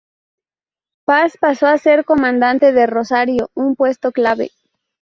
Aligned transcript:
Paz 1.05 1.37
pasó 1.39 1.67
a 1.67 1.77
ser 1.77 2.05
comandante 2.05 2.71
de 2.73 2.87
Rosario, 2.87 3.51
un 3.53 3.75
puesto 3.75 4.11
clave. 4.11 4.49